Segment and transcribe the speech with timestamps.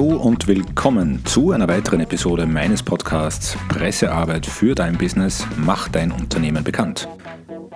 [0.00, 6.10] Hallo und willkommen zu einer weiteren Episode meines Podcasts Pressearbeit für dein Business, mach dein
[6.10, 7.06] Unternehmen bekannt.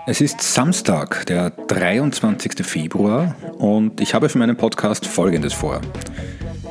[0.06, 2.64] Es ist Samstag, der 23.
[2.64, 5.82] Februar und ich habe für meinen Podcast Folgendes vor.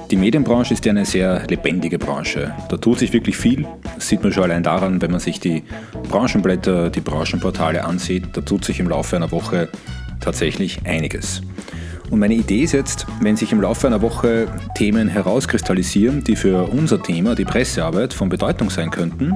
[0.10, 2.56] Die Medienbranche ist ja eine sehr lebendige Branche.
[2.70, 3.68] Da tut sich wirklich viel.
[3.94, 5.62] Das sieht man schon allein daran, wenn man sich die
[6.10, 8.36] Branchenblätter, die Branchenportale ansieht.
[8.36, 9.70] Da tut sich im Laufe einer Woche
[10.20, 11.44] tatsächlich einiges.
[12.14, 16.66] Und meine Idee ist jetzt, wenn sich im Laufe einer Woche Themen herauskristallisieren, die für
[16.66, 19.34] unser Thema, die Pressearbeit, von Bedeutung sein könnten,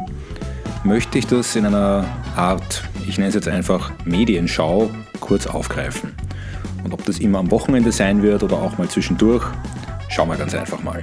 [0.83, 6.11] möchte ich das in einer Art, ich nenne es jetzt einfach Medienschau, kurz aufgreifen.
[6.83, 9.43] Und ob das immer am Wochenende sein wird oder auch mal zwischendurch,
[10.09, 11.01] schauen wir ganz einfach mal.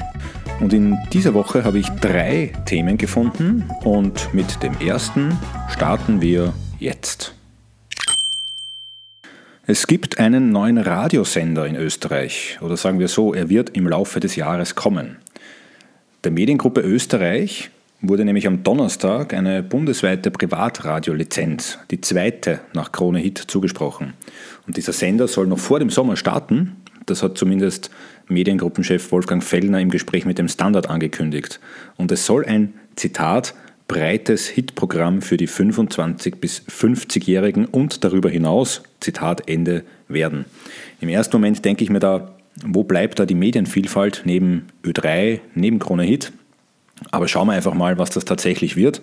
[0.61, 5.37] Und in dieser Woche habe ich drei Themen gefunden und mit dem ersten
[5.71, 7.35] starten wir jetzt.
[9.67, 14.21] Es gibt einen neuen Radiosender in Österreich, oder sagen wir so, er wird im Laufe
[14.21, 15.17] des Jahres kommen.
[16.23, 17.71] Der Mediengruppe Österreich
[18.03, 24.13] wurde nämlich am Donnerstag eine bundesweite Privatradiolizenz, die zweite nach Krone Hit, zugesprochen.
[24.67, 26.77] Und dieser Sender soll noch vor dem Sommer starten.
[27.07, 27.91] Das hat zumindest
[28.29, 31.59] Mediengruppenchef Wolfgang Fellner im Gespräch mit dem Standard angekündigt.
[31.97, 33.55] Und es soll ein, Zitat,
[33.95, 40.47] breites Hitprogramm für die 25- bis 50-Jährigen und darüber hinaus, Zitat Ende, werden.
[41.01, 42.35] Im ersten Moment denke ich mir da,
[42.67, 46.33] wo bleibt da die Medienvielfalt neben Ö3, neben Krone Hit?
[47.13, 49.01] Aber schauen wir einfach mal, was das tatsächlich wird.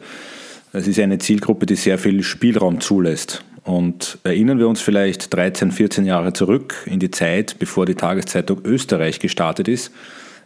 [0.73, 3.45] Es ist eine Zielgruppe, die sehr viel Spielraum zulässt.
[3.63, 8.59] Und erinnern wir uns vielleicht 13, 14 Jahre zurück in die Zeit, bevor die Tageszeitung
[8.65, 9.93] Österreich gestartet ist.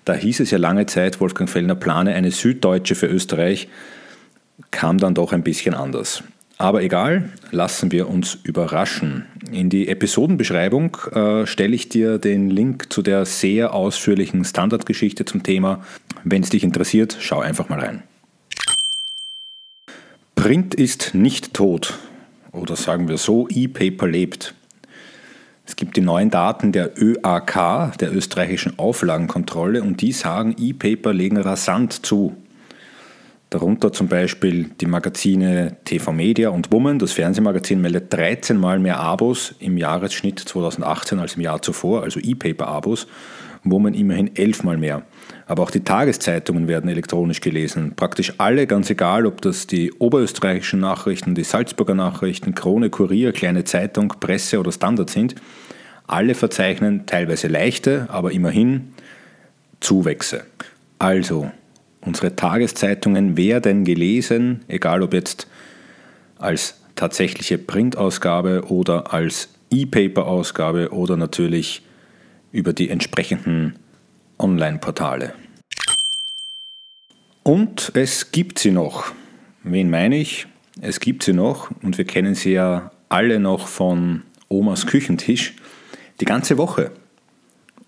[0.04, 3.70] Da hieß es ja lange Zeit, Wolfgang Fellner plane eine Süddeutsche für Österreich
[4.72, 6.24] kam dann doch ein bisschen anders.
[6.58, 9.26] Aber egal, lassen wir uns überraschen.
[9.52, 15.44] In die Episodenbeschreibung äh, stelle ich dir den Link zu der sehr ausführlichen Standardgeschichte zum
[15.44, 15.84] Thema.
[16.24, 18.04] Wenn es dich interessiert, schau einfach mal rein.
[20.36, 21.98] Print ist nicht tot.
[22.52, 24.54] Oder sagen wir so, E-Paper lebt.
[25.66, 31.38] Es gibt die neuen Daten der ÖAK, der österreichischen Auflagenkontrolle, und die sagen, E-Paper legen
[31.38, 32.38] rasant zu.
[33.56, 37.00] Darunter zum Beispiel die Magazine TV Media und Woman.
[37.00, 42.20] Das Fernsehmagazin meldet 13 Mal mehr Abos im Jahresschnitt 2018 als im Jahr zuvor, also
[42.20, 43.08] E-Paper-Abos.
[43.64, 45.04] Woman immerhin 11 Mal mehr.
[45.48, 47.94] Aber auch die Tageszeitungen werden elektronisch gelesen.
[47.96, 53.64] Praktisch alle, ganz egal, ob das die oberösterreichischen Nachrichten, die Salzburger Nachrichten, Krone, Kurier, Kleine
[53.64, 55.36] Zeitung, Presse oder Standard sind,
[56.08, 58.94] alle verzeichnen teilweise leichte, aber immerhin
[59.80, 60.44] Zuwächse.
[61.00, 61.52] Also,
[62.06, 65.48] Unsere Tageszeitungen werden gelesen, egal ob jetzt
[66.38, 71.82] als tatsächliche Printausgabe oder als E-Paper-Ausgabe oder natürlich
[72.52, 73.80] über die entsprechenden
[74.38, 75.34] Online-Portale.
[77.44, 79.12] Und es gibt sie noch.
[79.64, 80.48] Wen meine ich?
[80.82, 85.56] Es gibt sie noch und wir kennen sie ja alle noch von Omas Küchentisch
[86.20, 86.92] die ganze Woche.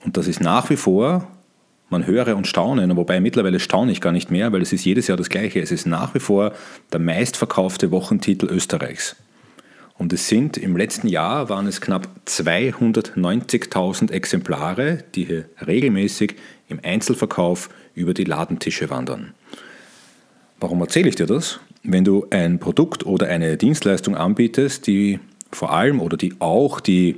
[0.03, 1.27] Und das ist nach wie vor
[1.89, 5.07] man höre und staune, wobei mittlerweile staune ich gar nicht mehr, weil es ist jedes
[5.07, 5.61] Jahr das Gleiche.
[5.61, 6.53] Es ist nach wie vor
[6.91, 9.15] der meistverkaufte Wochentitel Österreichs.
[9.97, 16.35] Und es sind im letzten Jahr waren es knapp 290.000 Exemplare, die hier regelmäßig
[16.69, 19.33] im Einzelverkauf über die Ladentische wandern.
[20.59, 21.59] Warum erzähle ich dir das?
[21.83, 25.19] Wenn du ein Produkt oder eine Dienstleistung anbietest, die
[25.51, 27.15] vor allem oder die auch die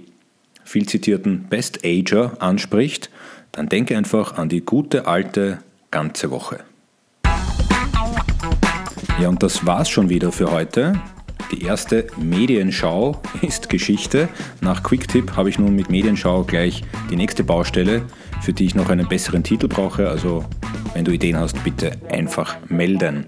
[0.63, 3.09] viel zitierten Best Ager anspricht,
[3.52, 5.60] dann denke einfach an die gute alte
[5.92, 6.60] ganze Woche.
[9.20, 10.94] Ja, und das war's schon wieder für heute.
[11.52, 14.30] Die erste Medienschau ist Geschichte.
[14.62, 18.04] Nach Quicktip habe ich nun mit Medienschau gleich die nächste Baustelle,
[18.42, 20.09] für die ich noch einen besseren Titel brauche.
[20.09, 20.46] Also,
[20.94, 23.26] wenn du Ideen hast, bitte einfach melden.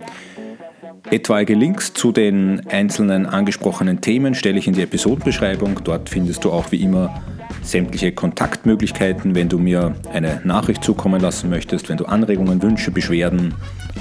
[1.10, 5.82] Etwaige Links zu den einzelnen angesprochenen Themen stelle ich in die Episodenbeschreibung.
[5.84, 7.22] Dort findest du auch wie immer
[7.62, 13.54] sämtliche Kontaktmöglichkeiten, wenn du mir eine Nachricht zukommen lassen möchtest, wenn du Anregungen, Wünsche, Beschwerden,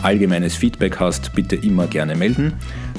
[0.03, 2.55] allgemeines Feedback hast, bitte immer gerne melden.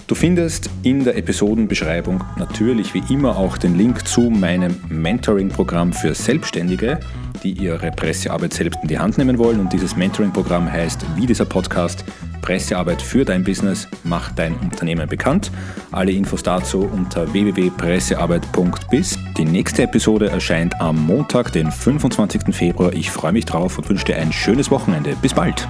[0.08, 6.14] Du findest in der Episodenbeschreibung natürlich wie immer auch den Link zu meinem Mentoring-Programm für
[6.14, 7.00] Selbstständige,
[7.44, 9.60] die ihre Pressearbeit selbst in die Hand nehmen wollen.
[9.60, 12.04] Und dieses Mentoring-Programm heißt, wie dieser Podcast,
[12.42, 15.52] Pressearbeit für dein Business, macht dein Unternehmen bekannt.
[15.92, 19.18] Alle Infos dazu unter www.pressearbeit.biz.
[19.38, 22.54] Die nächste Episode erscheint am Montag, den 25.
[22.54, 22.94] Februar.
[22.94, 25.16] Ich freue mich drauf und wünsche dir ein schönes Wochenende.
[25.22, 25.68] Bis bald!